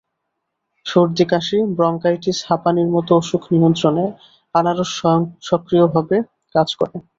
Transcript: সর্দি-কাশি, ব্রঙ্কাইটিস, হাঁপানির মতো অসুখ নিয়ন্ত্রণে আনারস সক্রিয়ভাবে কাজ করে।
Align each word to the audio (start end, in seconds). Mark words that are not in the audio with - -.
সর্দি-কাশি, 0.85 1.57
ব্রঙ্কাইটিস, 1.77 2.37
হাঁপানির 2.47 2.89
মতো 2.95 3.11
অসুখ 3.21 3.41
নিয়ন্ত্রণে 3.53 4.05
আনারস 4.55 4.91
সক্রিয়ভাবে 5.49 6.17
কাজ 6.55 6.69
করে। 6.79 6.95